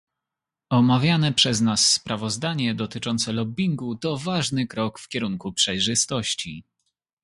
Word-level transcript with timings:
Omawiane 0.69 1.33
przez 1.33 1.61
nas 1.61 1.91
sprawozdanie 1.93 2.75
dotyczące 2.75 3.33
lobbingu 3.33 3.95
to 3.95 4.17
ważny 4.17 4.67
krok 4.67 4.99
w 4.99 5.07
kierunku 5.07 5.53
przejrzystości 5.53 6.65